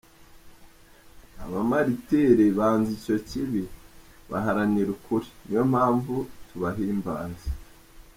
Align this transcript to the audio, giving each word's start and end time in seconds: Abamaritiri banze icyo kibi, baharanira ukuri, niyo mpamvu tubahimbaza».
Abamaritiri 1.43 2.45
banze 2.57 2.91
icyo 2.99 3.17
kibi, 3.27 3.63
baharanira 4.29 4.89
ukuri, 4.97 5.27
niyo 5.45 5.63
mpamvu 5.71 6.13
tubahimbaza». 6.47 7.49